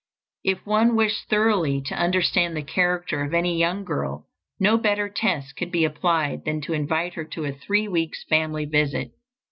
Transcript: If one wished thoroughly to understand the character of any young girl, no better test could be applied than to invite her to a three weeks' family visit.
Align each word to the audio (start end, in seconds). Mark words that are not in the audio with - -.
If 0.43 0.65
one 0.65 0.95
wished 0.95 1.29
thoroughly 1.29 1.79
to 1.81 1.93
understand 1.93 2.57
the 2.57 2.63
character 2.63 3.21
of 3.23 3.35
any 3.35 3.55
young 3.55 3.83
girl, 3.85 4.25
no 4.59 4.75
better 4.75 5.07
test 5.07 5.55
could 5.55 5.69
be 5.71 5.85
applied 5.85 6.43
than 6.43 6.59
to 6.61 6.73
invite 6.73 7.13
her 7.13 7.25
to 7.25 7.45
a 7.45 7.51
three 7.51 7.87
weeks' 7.87 8.23
family 8.23 8.65
visit. 8.65 9.11